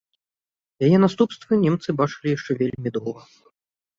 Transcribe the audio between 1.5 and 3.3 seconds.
немцы бачылі яшчэ вельмі доўга.